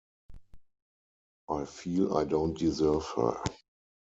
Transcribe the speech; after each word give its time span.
I 1.47 1.63
feel 1.65 2.17
I 2.17 2.23
don’t 2.23 2.57
deserve 2.57 3.05
her. 3.17 3.39